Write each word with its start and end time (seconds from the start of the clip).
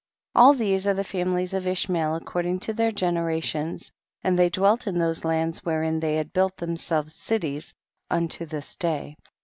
27. 0.35 0.43
All 0.43 0.53
these 0.55 0.87
are 0.87 0.95
the 0.95 1.03
families 1.03 1.53
of 1.53 1.67
Ishmael 1.67 2.15
according 2.15 2.57
to 2.61 2.73
their 2.73 2.91
genera 2.91 3.39
tions, 3.39 3.91
and 4.23 4.39
they 4.39 4.49
dwelt 4.49 4.87
in 4.87 4.97
those 4.97 5.23
lands 5.23 5.63
wherein 5.63 5.99
they 5.99 6.15
had 6.15 6.33
built 6.33 6.57
themselves 6.57 7.13
cities 7.13 7.75
unto 8.09 8.47
this 8.47 8.75
day. 8.75 9.15